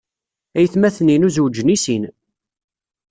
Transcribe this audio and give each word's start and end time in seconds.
Aytmaten-inu 0.57 1.29
zewjen 1.35 1.67
deg 1.71 1.79
sin. 1.85 2.03